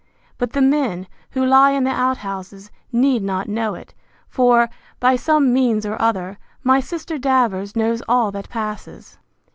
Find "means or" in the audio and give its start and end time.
5.53-6.01